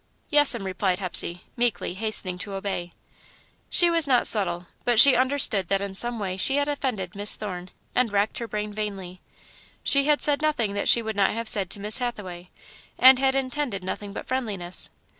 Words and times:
"Yes'm," 0.31 0.63
replied 0.63 0.97
Hepsey, 0.97 1.43
meekly, 1.55 1.93
hastening 1.93 2.39
to 2.39 2.53
obey. 2.55 2.93
She 3.69 3.91
was 3.91 4.07
not 4.07 4.25
subtle, 4.25 4.65
but 4.83 4.99
she 4.99 5.15
understood 5.15 5.67
that 5.67 5.79
in 5.79 5.93
some 5.93 6.17
way 6.17 6.37
she 6.37 6.55
had 6.55 6.67
offended 6.67 7.13
Miss 7.13 7.35
Thorne, 7.35 7.69
and 7.93 8.11
racked 8.11 8.39
her 8.39 8.47
brain 8.47 8.73
vainly. 8.73 9.21
She 9.83 10.05
had 10.05 10.19
said 10.19 10.41
nothing 10.41 10.73
that 10.73 10.89
she 10.89 11.03
would 11.03 11.15
not 11.15 11.29
have 11.29 11.47
said 11.47 11.69
to 11.69 11.79
Miss 11.79 11.99
Hathaway, 11.99 12.49
and 12.97 13.19
had 13.19 13.35
intended 13.35 13.83
nothing 13.83 14.11
but 14.11 14.25
friendliness. 14.25 14.89